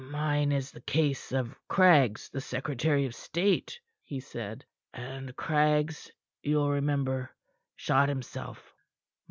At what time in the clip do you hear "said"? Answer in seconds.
4.19-4.65